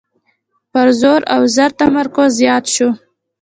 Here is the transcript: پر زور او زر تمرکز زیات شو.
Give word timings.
پر 0.71 0.87
زور 0.99 1.21
او 1.35 1.41
زر 1.55 1.69
تمرکز 1.79 2.29
زیات 2.39 2.65
شو. 2.73 2.89